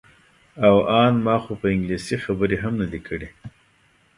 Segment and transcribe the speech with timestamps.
[0.67, 3.29] او ان ما خو په انګلیسي خبرې هم نه دي کړې.